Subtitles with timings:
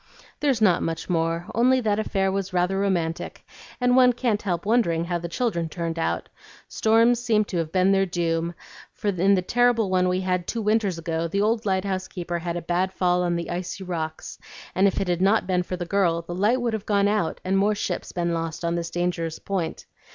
[0.39, 3.45] "There's not much more; only that affair was rather romantic,
[3.79, 6.27] and one can't help wondering how the children turned out.
[6.67, 8.55] Storms seem to have been their doom,
[8.91, 12.57] for in the terrible one we had two winters ago, the old lighthouse keeper had
[12.57, 14.39] a bad fall on the icy rocks,
[14.73, 17.39] and if it had not been for the girl, the light would have gone out
[17.45, 19.85] and more ships been lost on this dangerous point.